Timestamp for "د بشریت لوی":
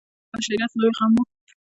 0.31-0.91